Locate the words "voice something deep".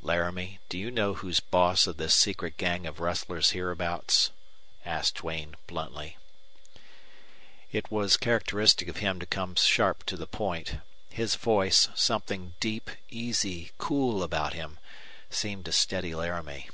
11.34-12.90